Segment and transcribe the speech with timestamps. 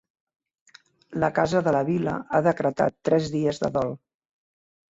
[1.23, 3.97] La casa de la vila ha decretat tres dies de dol.